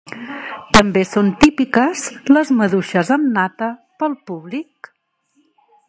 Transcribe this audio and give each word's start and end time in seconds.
També 0.77 1.03
són 1.09 1.29
típiques 1.43 2.07
les 2.37 2.53
maduixes 2.63 3.13
amb 3.19 3.31
nata 3.37 3.71
pel 4.01 4.17
públic. 4.31 4.95